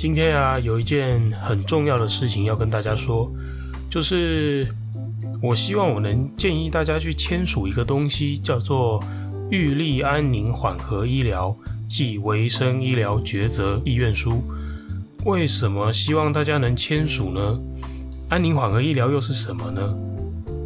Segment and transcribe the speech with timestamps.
[0.00, 3.30] 今天啊，有一件很重要的事情要跟大家说，
[3.90, 4.66] 就是
[5.42, 8.98] 我希望我能建议大家去签署一个东西，叫做
[9.50, 11.54] 《预立安宁缓和医疗
[11.86, 14.30] 暨维生医疗抉择意愿书》。
[15.26, 17.60] 为什么希望大家能签署呢？
[18.30, 19.94] 安宁缓和医疗又是什么呢？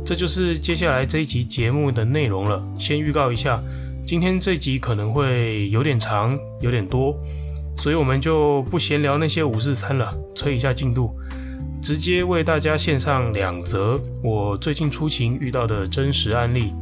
[0.07, 2.65] 这就是接下来这一集节目的内容了。
[2.79, 3.60] 先预告一下，
[4.07, 7.18] 今天这集可能会有点长，有点多。
[7.77, 11.15] 所以我们就不闲聊那些五四三了，催一下进度，
[11.83, 16.73] 直接为大家献上两则我最近出勤遇到的真实案例。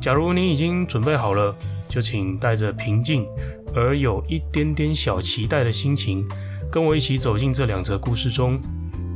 [0.00, 1.54] 假如你已经准备好了，
[1.88, 3.26] 就请带着平静
[3.74, 6.26] 而有一点点小期待的心情，
[6.70, 8.58] 跟我一起走进这两则故事中。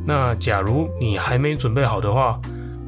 [0.06, 2.39] 那假如你还没准备好的话，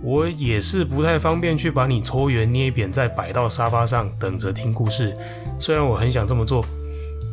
[0.02, 5.16] 我也是不太方便去把你搓圆捏扁，再摆到沙发上等着听故事。
[5.58, 6.64] 虽然我很想这么做。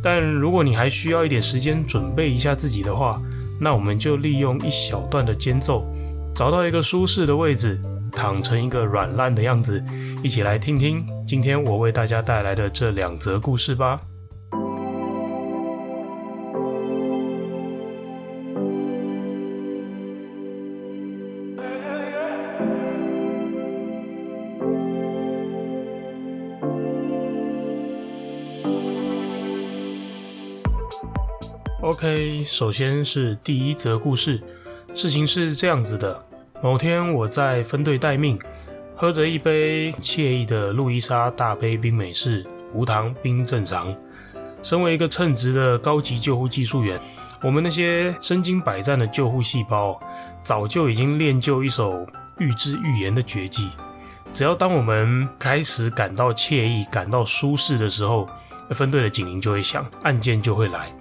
[0.03, 3.21] 但如果你还需要一点时间准备一下自己的话，
[3.59, 5.85] 那我们就利用一小段的间奏，
[6.35, 7.79] 找到一个舒适的位置，
[8.11, 9.81] 躺成一个软烂的样子，
[10.21, 14.01] 一起来听听今天我为大家带来的这两则故事吧。
[31.93, 34.41] OK，首先是第一则故事。
[34.95, 36.19] 事情是这样子的：
[36.59, 38.37] 某天我在分队待命，
[38.95, 43.95] 喝着一杯惬意的路易莎大杯冰美式，无糖冰正常。
[44.63, 46.99] 身为一个称职的高级救护技术员，
[47.43, 49.99] 我们那些身经百战的救护细胞，
[50.43, 52.07] 早就已经练就一手
[52.39, 53.69] 预知预言的绝技。
[54.31, 58.27] 只要当我们开始感到惬意、感到舒适的时候，
[58.71, 60.91] 分队的警铃就会响，案件就会来。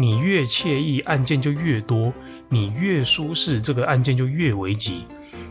[0.00, 2.12] 你越惬意，案件就越多；
[2.48, 5.02] 你越舒适，这个案件就越危急。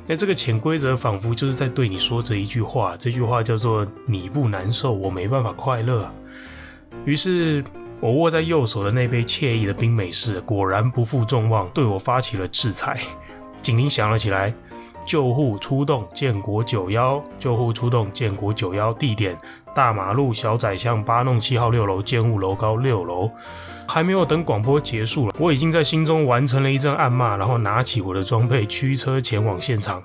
[0.08, 6.10] 那这个潜规则仿佛就是在对你说这一句话，这句话叫做“你不难受，我没办法快乐”。
[7.04, 7.62] 于是，
[8.00, 12.98] 我握在右手的那杯惬意的冰美式，果然不负众望，对我发起了制裁。
[13.62, 14.54] 警铃响了起来，
[15.06, 19.38] 救护出动，建国九幺，救护出动，建国九幺，地点
[19.76, 23.30] 大马路小窄巷八弄七号六楼，建物楼高六楼。
[23.88, 30.04] 还没有等广播结束了，我已经在心中完成了一阵暗骂，然后拿起我的装备驱车前往现场。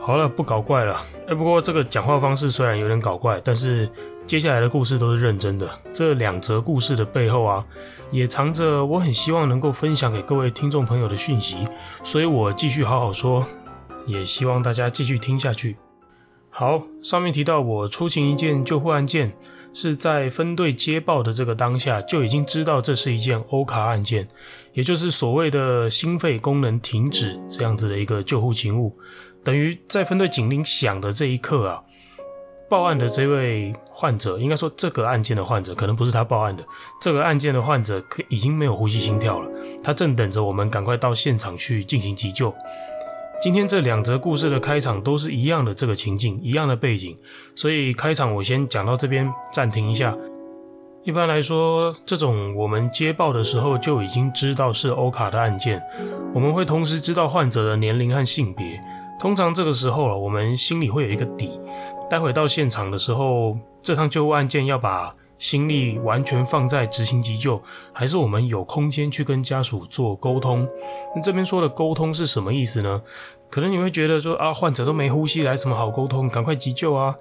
[0.00, 1.00] 好了，不搞怪了。
[1.28, 3.88] 哎，不过这个讲话方式虽然有点搞怪，但是
[4.26, 5.70] 接下来的故事都是认真的。
[5.92, 7.62] 这两则故事的背后啊，
[8.10, 11.68] 也藏着我很希望能够分享给各位听众朋友的讯息，
[12.02, 13.46] 所以我继续好好说，
[14.06, 15.76] 也希望大家继续听下去。
[16.50, 19.32] 好，上面提到我出勤一件救护案件。
[19.74, 24.28] 是在分队接报的这个当下，就已经知道这是一件欧卡案件，
[24.72, 28.96] 也就是所谓的心肺功能停止这样子的一个救护勤务。
[29.42, 31.82] 等于在分队警铃响的这一刻啊，
[32.68, 36.62] 报案的这位患者，应该说这个案件的患者，可能不是他报案的，
[37.00, 39.50] 这个案件的患者可已经没有呼吸心跳了，
[39.82, 42.54] 他正等着我们赶快到现场去进行急救。
[43.42, 47.18] 今天这两则故事的开场都是一样的这个情境，一样的背景，
[47.56, 50.16] 所以开场我先讲到这边，暂停一下。
[51.02, 55.82] 一般来说，这种我们接报的时候就已经知道是欧卡的案件，
[56.32, 58.80] 我们会同时知道患者的年龄和性别。
[59.18, 61.50] 通常这个时候啊，我们心里会有一个底，
[62.08, 65.10] 待会到现场的时候，这趟救护案件要把
[65.42, 67.60] 心力完全放在执行急救，
[67.92, 70.68] 还是我们有空间去跟家属做沟通？
[71.16, 73.02] 那这边说的沟通是什么意思呢？
[73.50, 76.28] 可能你会觉得说啊，患者都没呼吸，来什么好沟通？
[76.28, 77.16] 赶快急救啊！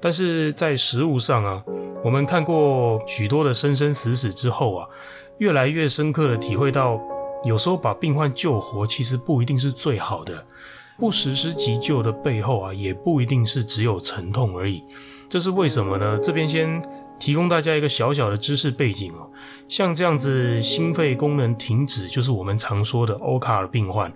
[0.00, 1.62] 但是在实务上啊，
[2.02, 4.88] 我们看过许多的生生死死之后啊，
[5.38, 7.00] 越来越深刻的体会到，
[7.44, 10.44] 有时候把病患救活其实不一定是最好的。
[10.98, 14.82] 不实施急救的背后啊，也不一定是只有沉痛而已。
[15.28, 16.18] 这是为什么呢？
[16.20, 16.82] 这边先。
[17.20, 19.28] 提供大家一个小小的知识背景哦，
[19.68, 24.10] 像这样子心肺功能停止，就是我们常说的欧卡的病患，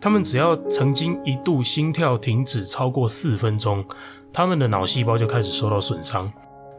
[0.00, 3.84] 他们只要曾经一度心跳停止超过四分钟，
[4.32, 6.30] 他们的脑细胞就开始受到损伤，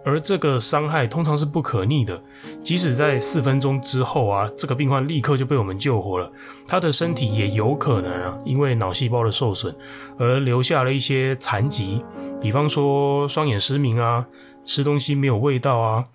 [0.06, 2.22] 而这个伤害通常是不可逆的，
[2.62, 6.30] 即使在四分钟之后啊，这个病患立刻就被我们救活了，
[6.68, 9.74] 他的身体也有可能啊，因为脑细胞的受损
[10.18, 12.04] 而留下了一些残疾，
[12.42, 14.26] 比方说双眼失明啊，
[14.70, 16.06] 吃东西没有味道啊，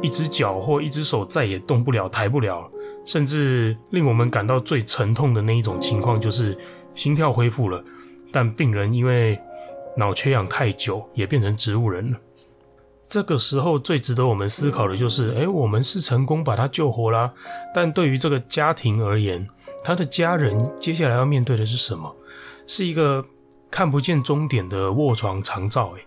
[0.00, 2.70] 一只脚或一只手再也动不了、抬不了，
[3.04, 6.56] 甚至令我们感到最沉痛的那一种情况就是
[6.94, 7.82] 心跳恢复了，
[8.30, 9.36] 但病人因为
[9.96, 12.18] 脑缺氧太久，也变成植物人了。
[13.08, 17.32] 这个时候最值得我们思考的就是，诶，我们是成功把他救活啦，
[17.74, 19.48] 但对于这个家庭而言，
[19.82, 22.14] 他的家人接下来要面对的是什么？
[22.64, 23.24] 是一个
[23.72, 26.06] 看不见终点的卧床长照，诶，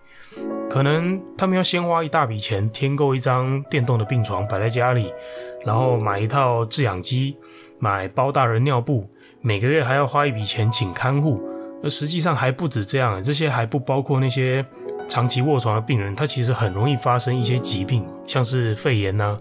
[0.70, 5.12] 可能他们要先花一大笔钱添购一张电动的病床摆在家里，
[5.66, 7.38] 然后买一套制氧机，
[7.80, 9.10] 买包大人尿布，
[9.42, 11.42] 每个月还要花一笔钱请看护，
[11.84, 14.66] 而实际上还不止这样，这些还不包括那些。
[15.10, 19.38] 长期卧床的病人，他其实很容易发生一些疾病，像是肺炎啊、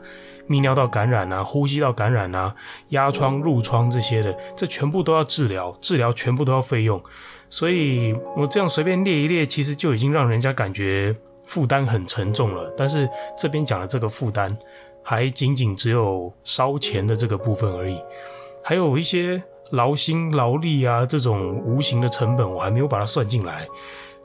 [0.48, 2.54] 泌尿道感染啊、呼吸道感染啊、
[2.90, 7.02] 压疮、褥疮这些的，这全部都要治疗，治疗全部都要费用。
[7.48, 11.14] 所以我这样随便列一列，其实就已经让人家感觉
[11.44, 12.72] 负担很沉重了。
[12.76, 14.56] 但是这边讲的这个负担，
[15.02, 17.98] 还仅仅只有烧钱的这个部分而已，
[18.62, 23.66] 还有一些劳心劳力啊这种无形的成本，我还没有把它算进来。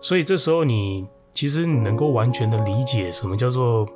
[0.02, 1.08] 所以这时候你。
[1.34, 3.88] 其实你能够完全的理解什么叫做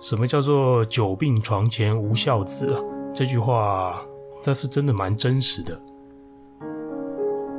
[0.00, 2.80] 什么叫做“久病床前无孝子”啊？
[3.12, 4.00] 这句话，
[4.44, 5.80] 那是真的蛮真实的。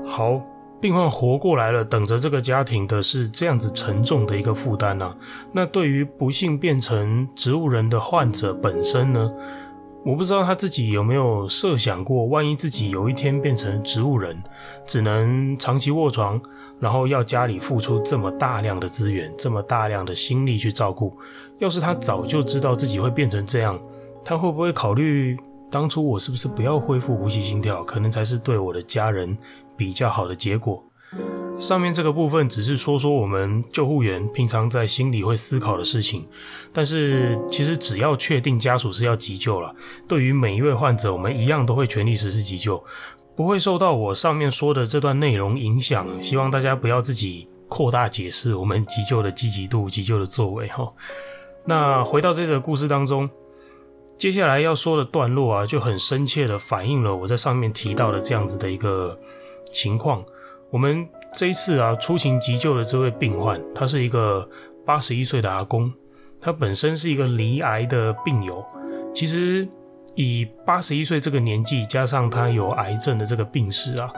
[0.05, 0.41] 好，
[0.79, 5.15] 病患活过来了，等着这个家庭的是这样子沉重的一个负担啊。
[5.51, 9.31] 那对于不幸变成植物人的患者本身呢？
[10.05, 14.41] 我不知道他自己有没有设想过，万一自己有一天变成植物人，
[14.85, 16.41] 只能长期卧床，
[16.79, 21.15] 然后要家里付出这么大量的资源、这么大量的心力去照顾。
[21.59, 23.79] 要是他早就知道自己会变成这样，
[24.23, 25.37] 他会不会考虑
[25.69, 29.37] 当初我是不是不要恢复呼吸心跳，可能才是对我的家人
[29.75, 30.83] 比较好的结果？
[31.59, 36.25] 上面这个部分只是说说我们救护员平常在心里会思考的事情，
[36.71, 39.75] 但是其实只要确定家属是要急救了，
[40.07, 42.81] 对于每一位患者，我们一样都会全力实施急救，
[43.35, 46.07] 不会受到我上面说的这段内容影响。
[46.23, 50.91] 希望大家不要自己扩大解释我们急救的积极度、急救的作为哈。
[51.65, 53.29] 那回到这个故事当中，
[54.17, 59.19] 接下来要说的段落啊，就很深切的反映了我在上面提到的这样子的一个
[59.71, 60.23] 情况，
[60.71, 61.07] 我们。
[61.33, 64.49] 这一次啊，出勤急救的这位病患，他是一个
[64.85, 65.91] 八十一岁的阿公，
[66.41, 68.65] 他本身是一个罹癌的病友。
[69.13, 69.67] 其实
[70.15, 74.11] 以八十一岁这个年纪，加上他有癌症的这个病史啊，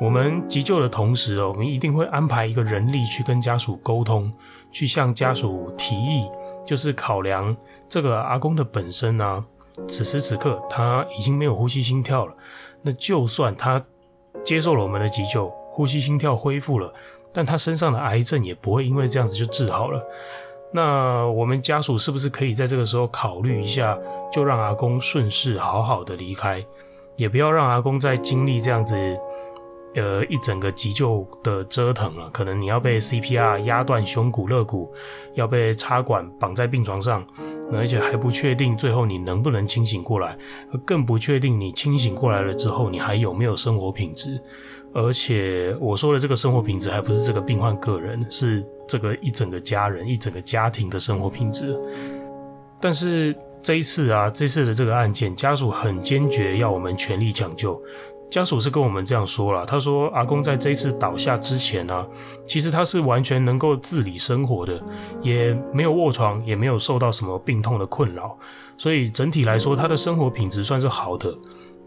[0.00, 4.32] 我们急救的同时哦，我们一定会安排一个人力去跟家属沟通，
[4.72, 6.26] 去向家属提议，
[6.66, 7.54] 就是考量
[7.86, 9.44] 这个阿公的本身啊，
[9.86, 12.34] 此时此刻他已经没有呼吸心跳了。
[12.80, 13.84] 那就算他
[14.42, 15.52] 接受了我们的急救。
[15.78, 16.92] 呼吸心跳恢复了，
[17.32, 20.02] 但他身上的癌症也不会因为这样子就治好了。
[20.72, 23.96] 那我们家属是不是可以在这个时候考虑一下，
[24.32, 26.66] 就让阿公顺势好好的离开，
[27.14, 28.96] 也不要让阿公再经历这样子，
[29.98, 32.30] 呃，一整个急救的折腾了。
[32.30, 34.90] 可能你要被 CPR 压断胸骨肋骨，
[35.34, 37.26] 要被插管绑在病床上，
[37.72, 40.38] 而且还不确定最后你能不能清醒过来，
[40.84, 44.40] 更不确定你清醒过来了之后，你还有没有生活品质。
[44.94, 51.78] 而且我说的这个生活品质，还不是这个病患个人，是这个一整个家人、一整个家庭的生活品质。
[52.80, 57.78] 但是这一次啊，这次的这个案件，家属很坚决要我们全力抢救。
[58.30, 62.06] 家属是跟我们这样说了，他说阿公在这一次倒下之前啊，
[62.46, 64.80] 其实他是完全能够自理生活的，
[65.22, 68.36] 也没有卧床，也没有受到什么病痛的困扰，
[68.76, 71.34] 所以整体来说，他的生活品质算是好的。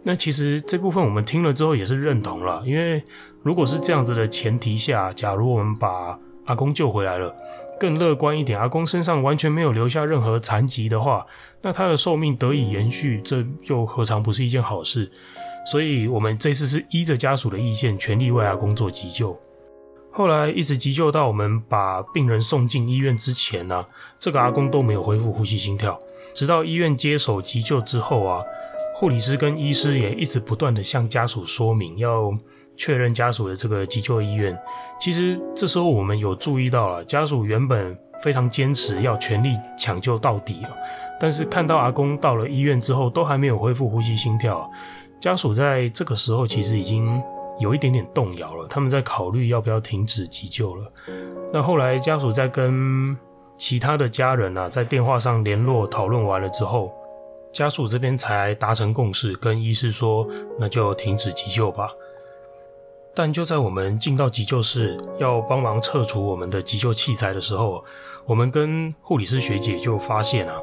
[0.03, 3.03] 那其实这部分我们听了之后也是认同了，因为
[3.43, 7.35] 如果是这样子的前提下，假如我们把阿公救回来了，
[7.79, 11.23] 更乐观一点，阿公身上完全没有留下任何残疾的话，
[11.61, 15.11] 那他的寿命得以延续，这又何尝不是一件好事？
[15.65, 19.39] 所以我们这次是依着家属的意见，全力为阿公做急救。
[20.11, 23.87] 后来一直急救到我们把病人送进医院之前呢、啊，
[24.19, 25.97] 这个阿公都没有恢复呼吸心跳，
[26.33, 28.43] 直到医院接手急救之后啊。
[28.93, 32.31] 护理师跟医师也一直不断地向家属说明，要
[32.77, 34.55] 确认家属的这个急救意愿。
[34.99, 40.61] 其实这时候我们有注意到了，家属原本非常坚持要全力抢救到底，
[41.19, 44.69] 但是看到阿公到了医院之后都还没有恢复呼吸心跳，
[45.21, 47.21] 家属在这个时候其实已经
[47.59, 50.91] 有一点点动摇了，他们在考虑要不要停止急救了。
[51.53, 53.15] 那后来家属在跟
[53.55, 56.91] 其他的家人啊，在电话上联络讨论完了之后，
[57.53, 60.27] 家属这边才达成共识，跟医师说，
[60.59, 61.91] 那就停止急救吧。
[63.13, 67.83] 但就在我们进到急救室要帮忙撤除我们的急救器材的时候，
[68.25, 70.55] 我们跟护理师学姐就发现啊，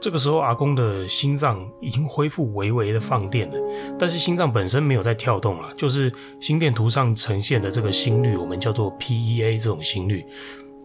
[0.00, 3.56] 这个时候阿公的心脏已经恢复微微的放电了，
[3.98, 10.24] 但是心脏本身没有在跳动了，就是心电图上呈现的这个心率，我们叫做 PEA 这种心率。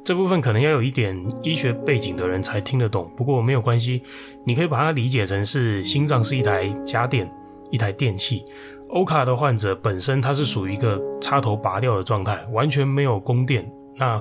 [0.03, 4.01] 这部分可能要有一点医学背景的人才听得懂，不过没有关系，
[4.43, 7.29] 你可以把它理解成是心脏是一台家电，
[7.69, 8.43] 一台电器。
[8.89, 13.71] 欧卡的患者本身它是属于一个插头拔掉的状态，完全没有供电。
[13.97, 14.19] 那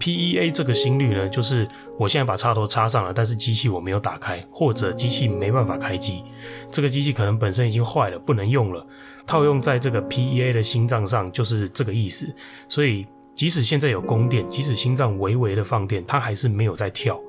[0.00, 6.24] PEA 这个心率呢，就是我现在把插头插上了，但是机器我没有打开，或者机器没办法开机，
[6.70, 8.84] 这个机器可能本身已经坏了，不能用了。
[9.26, 12.26] 套用在这个 PEA 的心脏上就是这个意思。
[12.66, 17.20] 所以即使现在有供电，即使心脏微微的放电，它还是没有在跳。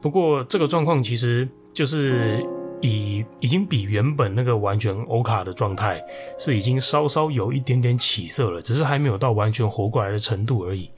[0.00, 2.42] 不过这个状况其实就是。
[2.80, 5.98] 已已经比原本那个完全欧卡的状态
[6.38, 10.90] 是已经稍稍有一点点起色了，只是还没有到完全活过来的程度而已。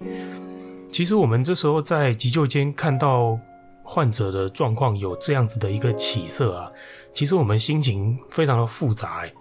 [0.96, 3.38] 其实我们这时候在急救间看到
[3.82, 6.72] 患者的状况有这样子的一个起色啊，
[7.12, 9.34] 其实我们心情非常的复杂欸。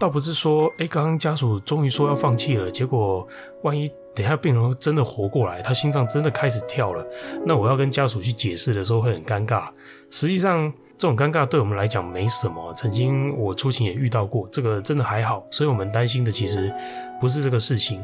[0.00, 3.28] 倒不是说，哎，刚刚家属终于说要放弃了，结果
[3.64, 7.06] 万一等下病人真的活过来，他心脏真的开始跳了，
[7.44, 9.68] 那我要跟家属去解释的时候会很尴尬。
[10.10, 12.72] 实际上，这种尴尬对我们来讲没什么。
[12.72, 15.44] 曾经我出勤也遇到过，这个真的还好。
[15.50, 16.72] 所以我们担心的其实
[17.20, 18.02] 不是这个事情，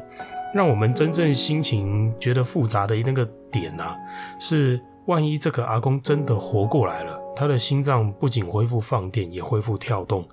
[0.52, 3.96] 让我们真正心情觉得复杂的那个点啊，
[4.38, 10.24] 是万一这个阿公真的活过来了，他的心脏不仅恢复放电，也恢复跳动，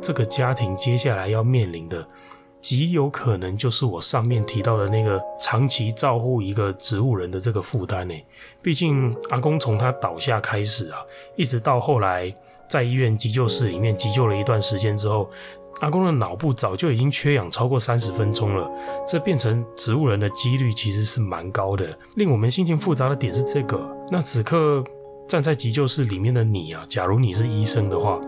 [0.00, 2.06] 这个家庭接下来要面临的。
[2.60, 8.14] 极有可能就是我上面提到的那个长期照护一个植物人的这个负担呢。
[8.60, 10.98] 毕竟阿公从他倒下开始啊，
[11.36, 12.30] 一直到后来
[12.68, 15.30] 在医院急救室里面急救了一段时间之后，
[15.80, 18.70] 阿公的脑部早就已经缺氧超过三十分钟了。
[19.06, 21.86] 这变成植物人的几率其实是蛮高的。
[22.16, 23.80] 令我们心情复杂的点是这个。
[24.10, 24.82] 那此刻
[25.28, 28.20] 站在急救室里面的你啊，假如你是医生的话，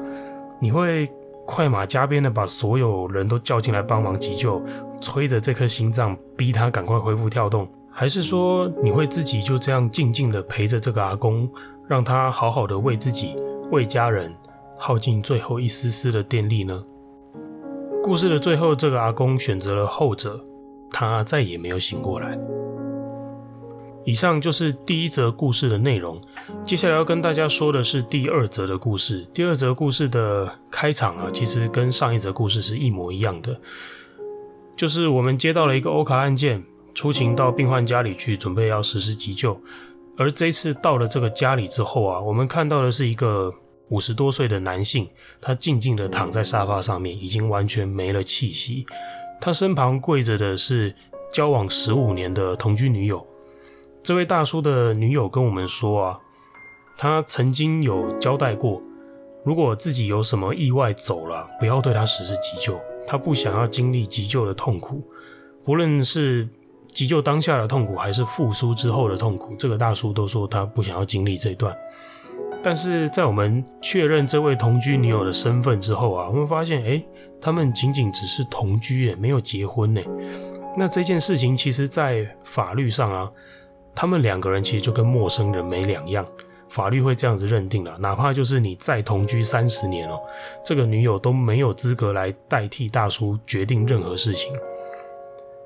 [0.60, 1.10] 你会？
[1.44, 4.62] 快马加鞭的把所有人都叫进来帮忙急救，
[5.00, 11.50] 催着这颗心脏，逼他赶快恢复跳动，还是说你会自己就这样静静的陪着这个阿公，
[11.88, 13.34] 让他好好的为自己、
[13.72, 14.32] 为家人
[14.78, 16.80] 耗尽最后一丝丝的电力呢？
[18.02, 20.42] 故事的最后，这个阿公选择了后者，
[20.90, 22.36] 他再也没有醒过来。
[24.04, 26.20] 以上就是第一则故事的内容。
[26.64, 29.24] 接下来要跟大家说的是第二则的故事。
[29.32, 33.60] 第二则故事的开场啊，其实跟上一则故事是一模一样的。
[34.76, 39.60] 就是我们接到了一个欧卡案件，出勤到病患家里去，准备要实施急救。
[40.18, 43.54] 而这次到了这个家里之后啊，我们看到的是一个
[43.88, 45.08] 五十多岁的男性，
[45.40, 48.86] 他静静地躺在沙发上面，已经完全没了气息。
[49.40, 50.94] 他身旁跪着的是
[51.32, 53.26] 交往十五年的同居女友。
[54.02, 56.18] 这位大叔的女友跟我们说啊，
[56.96, 58.82] 他曾经有交代过，
[59.44, 65.02] 如果自己有什么意外走了，不要对他实施急救，他不想要经历急救的痛苦，
[65.64, 66.48] 不论是
[66.88, 71.76] 急救当下的痛苦，还是复苏之后的痛苦，这个大叔都说他不想要经历这段。
[72.62, 77.04] 但是在我们确认这位同居女友的身份之后啊，我们发现，诶，
[77.40, 80.00] 他们仅仅只是同居，也没有结婚呢。
[80.76, 83.30] 那这件事情其实，在法律上啊。
[83.94, 86.26] 他们两个人其实就跟陌生人没两样，
[86.70, 87.94] 法律会这样子认定了。
[87.98, 90.18] 哪怕就是你再同居三十年哦，
[90.64, 94.50] 这个女友都没有资格来代替大叔决定任何事情。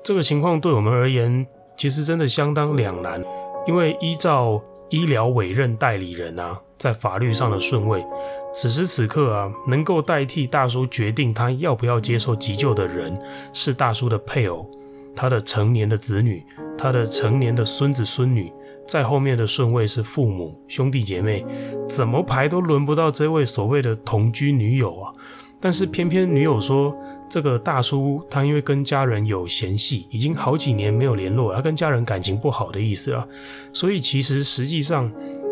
[0.03, 3.23] 这个情况对我们而言，其实真的相当两难，
[3.65, 8.05] 因为依照医疗委任代理人啊，在法律上的顺位，
[8.53, 13.19] 此时此刻啊，能够代替大叔决定他要不要接受急救的人，
[13.51, 14.69] 是大叔的配偶，
[15.15, 16.43] 他的成年的子女。
[16.79, 18.53] 他的成年的孙子孙女，
[18.87, 21.43] 在后面的顺位是父母、兄弟姐妹，
[21.89, 25.11] 怎么排都轮不到这位所谓的同居女友啊！
[25.59, 26.95] 但是偏偏女友说，
[27.29, 33.27] 这个大叔他因为跟家人有嫌隙，已经好几年没有联络，他跟家人感情不好的意思啊。
[33.73, 35.11] 所以其实实际上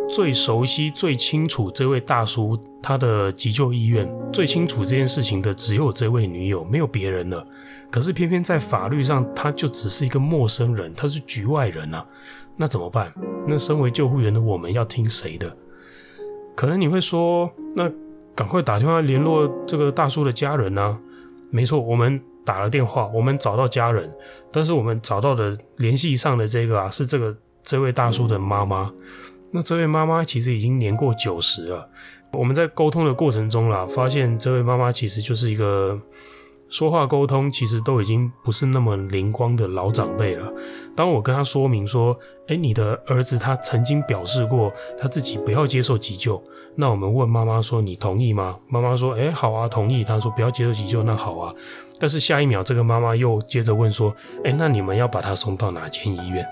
[0.09, 7.45] 最熟悉、最清楚这位大叔他的急救意愿，最清楚这件事情的只有这位女友，没有别人了。
[7.91, 12.05] 可是偏偏在法律上，他就只是一个陌生人，他是局外人啊，
[12.55, 13.11] 那怎么办？
[13.47, 15.55] 那身为救护员的我们要听谁的？
[16.55, 17.91] 可能你会说，那
[18.33, 20.97] 赶快打电话联络这个大叔的家人啊。
[21.55, 24.13] 没错，我们打了电话，我们找到家人，
[24.51, 27.33] 但是我们找到的联系上的这个啊，是这个
[27.63, 28.91] 这位大叔的妈妈。
[29.51, 31.89] 那这位妈妈其实已经年过九十了。
[32.33, 35.97] 我们在沟通的过程中啦，发现这位妈妈其实就是一个
[36.67, 40.51] 说话沟通其实都已经不是那么灵光的老长辈了。
[40.95, 46.41] 当我跟他说明说，诶，你的儿子他曾经表示过他自己不要接受急救，
[46.75, 48.57] 那我们问妈妈说，你同意吗？
[48.67, 50.03] 妈妈说，诶，好啊，同意。
[50.03, 51.53] 她说不要接受急救，那好啊。
[51.99, 56.47] 但是下一秒，这个妈妈又接着问说，诶，那你们要把他送到哪间医院？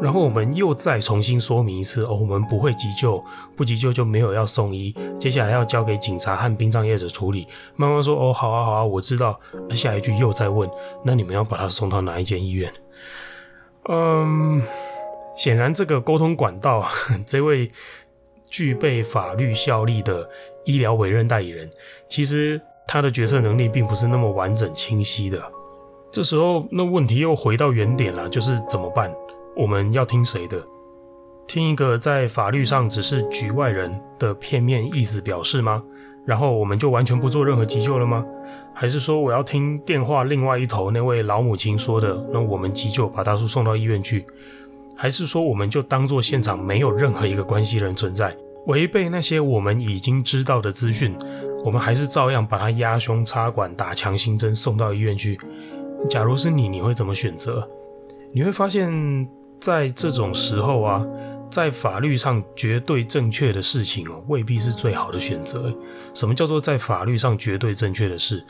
[0.00, 3.22] 然后我们又再重新说明一次哦，我们不会急救，
[3.54, 7.46] 不急救就没有要送医，接下来要交给警察和殡葬业者处理。
[7.76, 9.38] 妈妈说哦，好啊好啊，我知道。
[9.70, 10.68] 下一句又再问，
[11.04, 12.72] 那你们要把他送到哪一间医院？
[13.88, 14.62] 嗯，
[15.36, 16.84] 显然这个沟通管道，
[17.26, 17.70] 这位
[18.48, 20.28] 具备法律效力的
[20.64, 21.70] 医疗委任代理人，
[22.08, 25.42] 其实他的决策能力并不是那么完整清晰的。
[26.10, 29.12] 这时候，那问题又回到原点了，就是怎么办？
[29.54, 30.64] 我们要听谁的？
[31.46, 35.82] 听一个在法律上只是局外人的片面意思表示吗？
[36.26, 38.26] 然后我们就完全不做任何急救了吗？
[38.74, 42.26] 还是说我要听电话另外一头那位老母亲说的？
[42.32, 44.26] 那我们急救把大叔送到医院去？
[44.96, 48.36] 还是说我们就当做现场没有任何一个关系人存在？
[48.66, 51.16] 违背那些我们已经知道的资讯，
[51.64, 55.38] 我们还是照样把他压胸插管打强心针送到医院去？
[56.10, 57.66] 假如是你，你会怎么选择？
[58.32, 59.28] 你会发现。
[59.58, 61.02] 在这种时候啊，
[61.50, 65.74] 在法律上绝对正确的事情哦，未必是最好的选择。
[66.14, 68.44] 什么叫做在法律上绝对正确的事？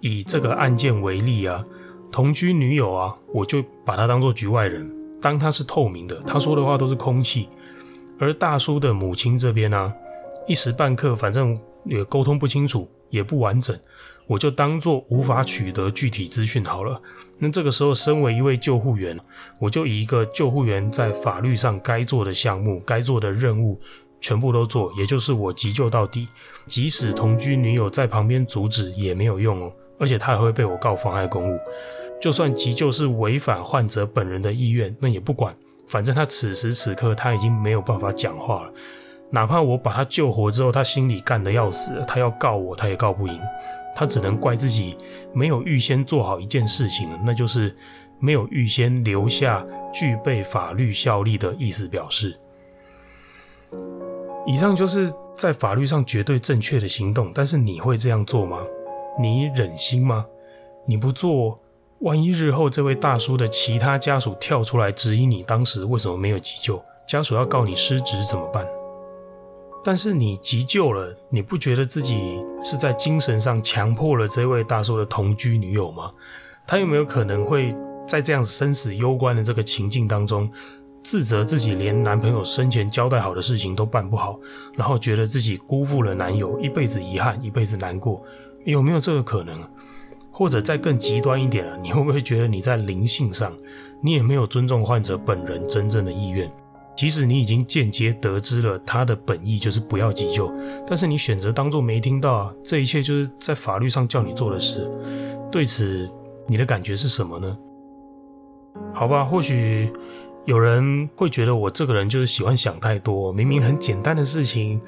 [0.00, 1.64] 以这个案件为例啊，
[2.10, 4.90] 同居女友啊，我就把她当做局外人，
[5.20, 7.48] 当她是透明的，她说的话都是空气。
[8.18, 9.92] 而大叔的母亲这边呢，
[10.46, 13.78] 一时半刻反正也沟通不清楚，也不完整。
[14.28, 17.02] 我就当做无法取得具体资讯好了。
[17.38, 19.18] 那这个时候，身为一位救护员，
[19.58, 23.80] 我就以一个救护员在法律上该做的项目、该做的任务
[24.20, 26.28] 全部都做，也就是我急救到底。
[26.66, 31.58] 即使同居女友在旁边阻止也没有用哦，而且她还会被我告妨碍公务。
[32.20, 38.72] 就算急救是违反患者本人的意愿，那也不管，反正他此时此刻他已经没有办法讲话了。
[39.30, 43.40] 哪怕我把他救活之后，他心里干得要死，他要告我，他也告不赢。
[43.94, 44.96] 他只能怪自己
[45.34, 47.74] 没有预先做好一件事情，那就是
[48.20, 52.38] 没有预先留下具备法律效力的意思表示。
[54.46, 58.60] 以上就是在法律上绝对正确的行动，但是你会这样做吗？
[59.20, 60.24] 你忍心吗？
[60.86, 61.60] 你不做，
[61.98, 68.64] 万一日后这位大叔的其他家属跳出来质疑你当时为什么没有急救，家属要告你失职怎么办？
[69.84, 76.10] 但是你急救了，你不觉得自己是在精神上强迫了这位大叔的同居女友吗？
[76.66, 77.74] 他有没有可能会
[78.06, 80.50] 在这样生死攸关的这个情境当中，
[81.02, 84.38] 自责自己连男朋友生前交代好的事情都办不好，
[84.74, 88.22] 然后觉得自己辜负了男友，一辈子遗憾，一辈子难过？
[88.64, 89.58] 有没有这个可能？
[90.30, 93.56] 或者再更极端一点啊，你会不会觉得你在灵性上，
[94.02, 96.48] 你也没有尊重患者本人真正的意愿？
[96.98, 100.52] 即使你已经间接得知了他的本意就是不要急救，
[100.84, 104.82] 但是你选择当作没听到，这一切就是在法律上叫你做的事。
[105.48, 106.10] 对此，
[106.48, 107.56] 你的感觉是什么呢？
[108.92, 109.88] 好吧，或许
[110.44, 114.80] 有人会觉得我这个人就是喜欢想太多，明明很简单的事情，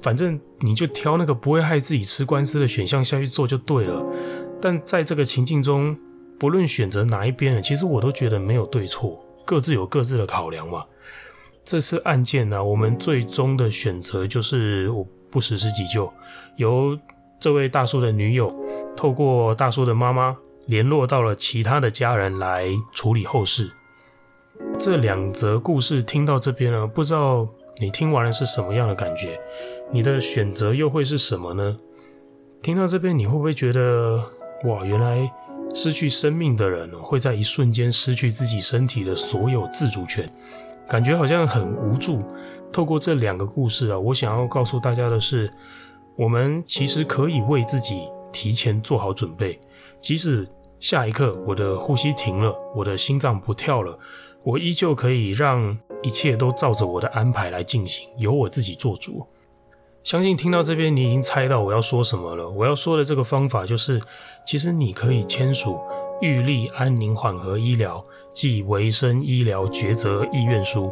[0.00, 4.00] 反正你就挑那个不会害自己吃官司的选项下去做就对了。
[4.60, 5.96] 但在这个情境中，
[6.38, 10.84] 不论选择哪一边，其实我都觉得没有对错，各自有各自的考量嘛。
[11.64, 16.12] 这次案件呢，我们最终的选择就是我不实施急救，
[16.56, 16.98] 由
[17.38, 18.54] 这位大叔的女友
[18.96, 23.70] 透过大叔的妈妈联络到了其他的家人来处理后事。
[24.78, 27.48] 这两则故事听到这边呢，不知道
[27.80, 29.40] 你听完了是什么样的感觉？
[29.90, 31.76] 你的选择又会是什么呢？
[32.60, 34.22] 听到这边，你会不会觉得
[34.64, 35.32] 哇，原来
[35.74, 40.30] 失去生命的人会在一瞬间失去自己身体的所有自主权？
[40.88, 42.20] 感觉好像很无助。
[42.72, 45.52] 透过这两个故事啊，我想要告诉大家的是，
[46.16, 49.60] 我们其实可以为自己提前做好准备。
[50.00, 50.48] 即使
[50.80, 53.98] 下一刻我的呼吸停了，我的心脏不跳了，
[54.42, 59.26] 我依旧可以让一切都照着我的安排来进行，由我自己做主。
[60.02, 62.48] 相信听到这边，你已经猜到我要说什么了。
[62.48, 64.00] 我要说的这个方法就是，
[64.46, 65.78] 其实你可以签署
[66.20, 68.04] 预立安宁缓和医疗。
[68.32, 70.90] 即维生医疗抉择意愿书，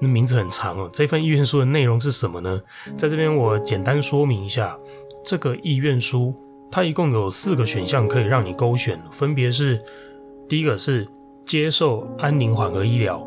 [0.00, 0.90] 那名字很长哦。
[0.92, 2.60] 这份意愿书的内容是什么呢？
[2.96, 4.76] 在这边我简单说明一下，
[5.24, 6.34] 这个意愿书
[6.70, 9.82] 它一共有四个选项可以让你勾选，分别是：
[10.48, 11.06] 第一个是
[11.44, 13.26] 接受安宁缓和医疗，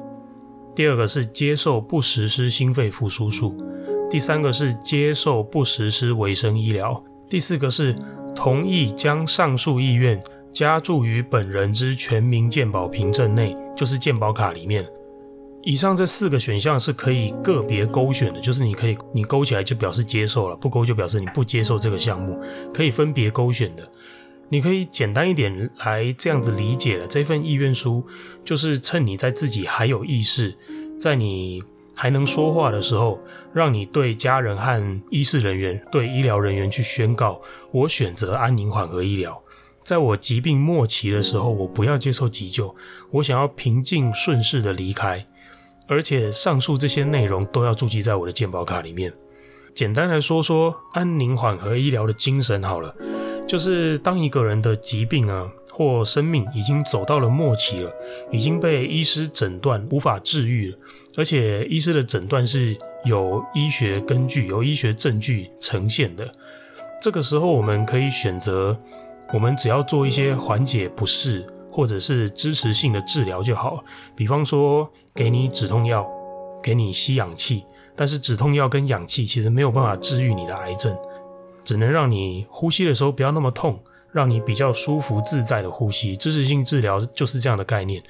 [0.76, 3.56] 第二个是接受不实施心肺复苏术，
[4.10, 7.96] 第三个是接受不实施维生医疗，第四个是
[8.36, 10.22] 同意将上述意愿
[10.56, 14.88] 加注于本人之全民健保凭证内，就是健保卡里面。
[15.62, 22.42] 以上这四个选项是可以个别勾选的，就是你可以你勾起来就表示接受了，不勾就表示你不接受这个项目，
[22.74, 23.86] 可以分别勾选的。
[24.48, 28.06] 你可以简单一点来这样子理解了，这份意愿书
[28.46, 30.56] 就是趁你在自己还有意识，
[30.98, 31.62] 在你
[31.94, 33.20] 还能说话的时候，
[33.52, 37.42] 让你对家人和医事人员、对医疗人员去宣告：
[37.74, 39.38] 我选择安宁缓和医疗。
[39.86, 42.74] 在我疾病末期的时候，我不要接受急救，
[43.12, 45.24] 我想要平静顺势的离开。
[45.88, 49.14] 而且上述这些内容都要注记在我的健保卡里面。
[49.76, 52.96] 简单来说说安宁缓和医疗的精神好了，
[53.48, 57.94] 就是当一个人的疾病啊或生命已经走到了末期了，
[58.32, 60.78] 已经被医师诊断无法治愈了，
[61.18, 66.32] 而且医师的诊断是有医学根据、有医学证据呈现的。
[67.00, 68.80] 这个时候我们可以选择，
[69.36, 73.84] 我们只要做一些缓解不适或者是支持性的治疗就好，
[74.16, 74.90] 比方说。
[75.18, 76.06] 给你止痛药，
[76.62, 77.64] 给你吸氧气，
[77.96, 80.94] 但是止痛药跟氧气其实没有办法治愈你的癌症，
[81.64, 83.80] 只能让你呼吸的时候不要那么痛，
[84.12, 86.18] 让你比较舒服自在的呼吸。
[86.18, 88.04] 支持性治疗就是这样的概念，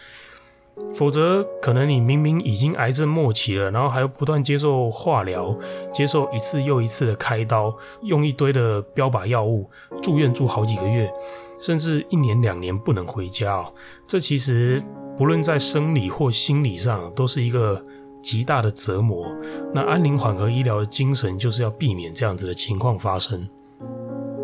[0.93, 5.57] 否则可能你明明已经癌症末期了，然后还要不断接受化疗，
[5.91, 9.69] 接受一次又一次的开刀，用一堆的标靶药物，
[10.01, 11.11] 住院住好几个月，
[11.59, 13.73] 甚至一年两年不能回家哦，
[14.07, 14.81] 这其实。
[15.17, 17.81] 不论在生理或心理上，都是一个
[18.21, 19.25] 极大的折磨。
[19.73, 23.47] 那安宁缓和医疗的精神，就是要避免这样子的情况发生。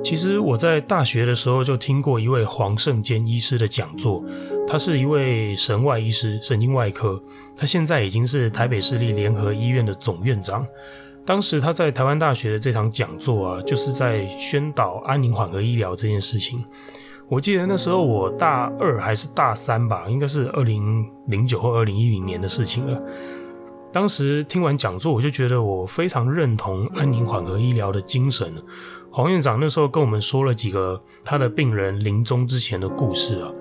[0.03, 4.23] 其实我在大学的时候就听过一位黄圣坚医师的讲座，
[4.67, 7.21] 他是一位神外医师，神经外科，
[7.55, 10.65] 他现在已经是台北市立联合医院的总院长。
[11.23, 16.65] 当时他在台湾大学的这场讲座啊，就是在宣导安宁缓和医疗这件事情。
[17.29, 23.01] 我记得那时候我大二还是大三吧，应该是二零零九或二零一零年的事情了。
[23.93, 28.53] 当时听完讲座，我就觉得我非常认同安宁缓和医疗的精神。
[29.13, 33.51] 黄院长那时候跟我们说了几个他的病人临终之前的故事啊，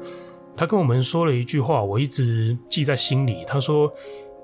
[0.57, 3.45] 他跟我们说了一句话，我一直记在心里。
[3.49, 3.93] 他说：“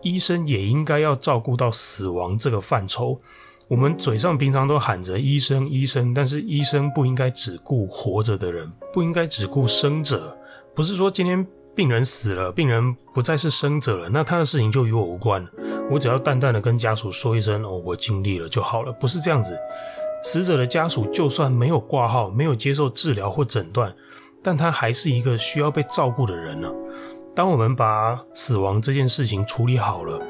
[0.02, 3.20] 医生也应该要照顾到死亡这个范畴。”
[3.68, 10.36] 我们嘴上平常都喊着医生医生，但是医生不应该只顾活着的人，不应该只顾生者。
[10.74, 15.46] 不是说今天病人死了，病人不再是生者了，那他的事情就与我无关。
[15.90, 18.92] 我只要淡淡的跟家属说一声哦，我尽力了就好了。
[18.92, 19.56] 不是这样子，
[20.26, 23.94] 死者的家属就算没有挂号，没有接受治疗或诊断，
[24.42, 26.68] 但他还是一个需要被照顾的人呢。
[27.32, 30.20] 当我们把死亡这件事情处理好了。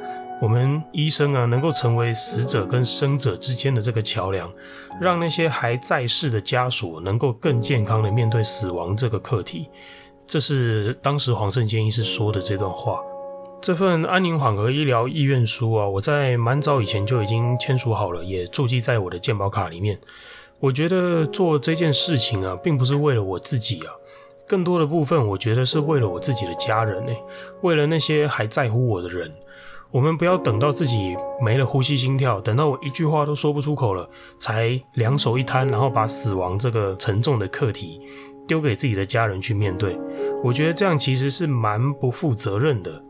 [0.43, 4.53] 我们医生啊，能够成为死者跟生者之间的这个桥梁，
[5.01, 9.71] 让那些还在世的家属能够更健康的面对死亡这个课题。
[10.27, 13.01] 这是当时黄胜坚医师说的这段话。
[13.61, 19.99] 这份安宁缓和医疗意愿书啊，我在蛮早以前就已经签署好了，也注记在我的健保卡里面。
[20.61, 23.93] 我觉得做这件事情啊，并不是为了我自己啊，
[24.47, 27.13] 更多的部分，我觉得是为了我自己的家人呢，
[27.63, 29.33] 为了那些还在乎我的人。
[29.91, 38.01] 我们不要等到自己没了呼吸心跳，等到我一句话都说不出口了，才两手一摊，然后把死亡这个沉重的课题
[38.47, 39.99] 丢给自己的家人去面对。
[40.45, 43.03] 我觉得这样其实是蛮不负责任的。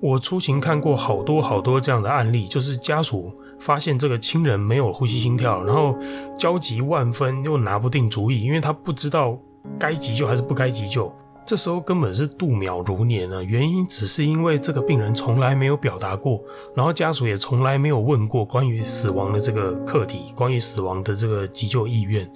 [0.00, 5.96] 我出勤看过好多好多这样的案例，就是家属发现这个亲人没有呼吸心跳，然后
[6.38, 9.38] 焦急万分又拿不定主意，因为他不知道
[9.78, 11.12] 该急救还是不该急救。
[11.44, 13.42] 这时候根本是度秒如年啊！
[13.42, 16.38] 原因只是因为这个病人从来没有表达过，
[16.74, 22.30] 然后家属也从来没有问过关于死亡的这个课题，关于死亡的这个急救意愿。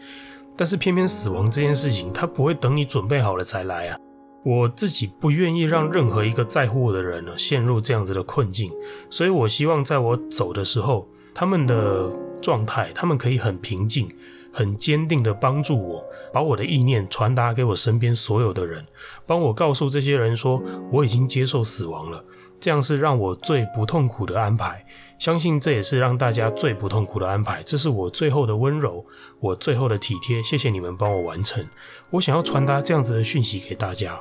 [0.56, 3.98] 但是偏偏死亡这件事情，他不会等你准备好了才来啊！
[4.44, 8.70] 我自己不愿意让任何一个在乎我的人呢陷入这样子的困境，
[9.10, 14.08] 所以我希望在我走的时候，他们的状态，他们可以很平静。
[14.54, 18.84] 很坚定的帮助我，把我的意念传达给我身边所有的人，
[19.26, 22.22] 帮我告诉这些人说我已经接受死亡了，
[22.60, 24.84] 这样是让我最不痛苦的安排。
[25.18, 27.62] 相信这也是让大家最不痛苦的安排。
[27.62, 29.02] 这是我最后的温柔，
[29.40, 30.42] 我最后的体贴。
[30.42, 31.64] 谢谢你们帮我完成。
[32.10, 34.20] 我想要传达这样子的讯息给大家。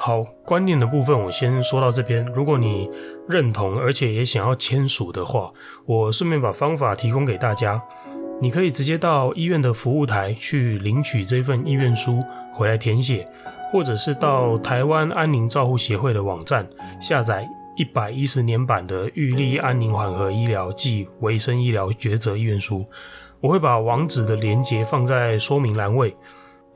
[0.00, 2.24] 好，观念的部分我先说到这边。
[2.26, 2.88] 如果你
[3.26, 5.52] 认同，而且也想要签署的话，
[5.86, 7.82] 我顺便把方法提供给大家。
[8.40, 13.24] 你可以直接到医院的服务台去领取这份意愿书回来填写，
[13.72, 16.64] 或者是到台湾安宁照护协会的网站
[17.00, 17.44] 下载
[17.76, 22.78] 一百一十年版的《预立安宁缓和医疗暨维生医疗抉择意愿书》，
[23.40, 26.14] 我会把网址的连接放在说明栏位。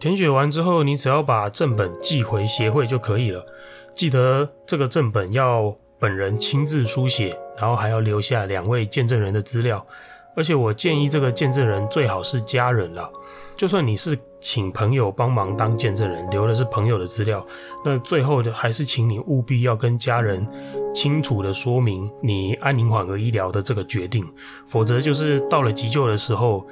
[0.02, 3.46] 填写完之后，你只要把正本寄回协会就可以了。
[3.94, 9.86] 记得这个正本要本人亲自书写，然后还要留下两位见证人的资料。
[10.34, 13.08] 而且我建议这个见证人最好是家人啦，
[13.56, 17.46] 就算你是请朋友帮忙当见证人，留的是朋友的资料，
[17.84, 20.44] 那最后的还是请你务必要跟家人
[20.92, 24.26] 清楚的说明你安宁缓和医疗的这个决定，
[24.66, 26.66] 否则就是到了急救的时候，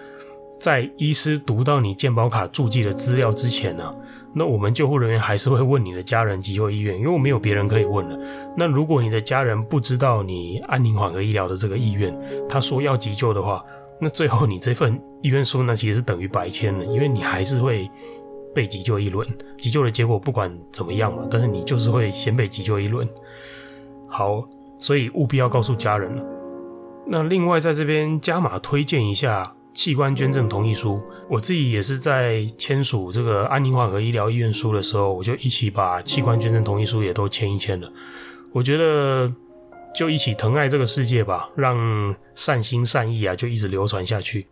[0.60, 3.94] 在医师读到你健保卡注记的资料之前呢、
[4.34, 8.18] 那我们救护人员还是会问你的家人急救意愿，因为我没有别人可以问了。
[8.54, 12.14] 那如果你的家人不知道你安宁缓和医疗的这个意愿，
[12.46, 13.64] 他说要急救的话，
[13.98, 17.90] 那最后你这份意愿书呢，其实是等于白签了，因为你还是会
[18.54, 19.26] 被急救一轮。
[19.56, 23.08] 急救的结果不管怎么样嘛，但是你就是会先被急救一轮。
[24.06, 24.46] 好，
[24.76, 26.22] 所以务必要告诉家人。
[27.06, 29.54] 那另外在这边加码推荐一下。
[29.72, 37.90] 器官捐赠同意书，我自己也是在签署这个安宁缓和医疗意愿书的时候，我就一起把器官捐赠同意书也都签一签了。
[38.52, 39.32] 我觉得
[39.94, 44.48] 就一起疼爱这个世界吧，让善心善意啊就一直流传下去。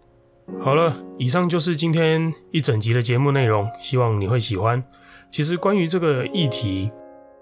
[0.61, 4.83] 好了，以上就是今天一整集的节目内容，希望你会喜欢。
[5.31, 6.91] 其实关于这个议题，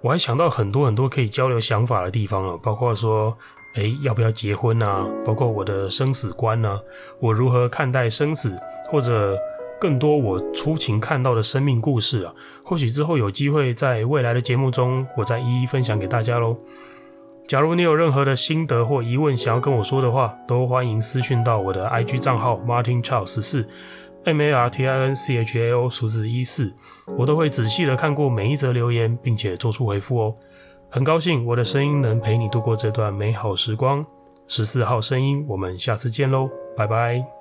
[0.03, 3.37] 我还想到很多很多可以交流想法的地方了，包括说。
[3.77, 5.07] 诶，要不要结婚啊？
[5.25, 6.81] 包括我的生死观啊，
[7.21, 8.59] 我如何看待生死，
[8.91, 9.39] 或者
[9.79, 12.35] 更多我初情看到的生命故事啊？
[12.65, 16.57] 或许之后有机会在未来的节目中，我再一一分享给大家喽。
[17.47, 23.69] 假如你有任何的心得或疑问想要跟我说的话，都欢迎私讯到我的 IG 账号 Martin Chao 十四
[24.25, 26.73] M A R T I N C H A O 数字一四，
[27.17, 30.35] 我都会仔细的看过每一则留言，并且做出回复哦。
[30.89, 34.05] 很高兴我的声音能陪你度过这段美好时光。
[34.47, 37.36] 十四号声音，我们下次见喽，拜拜。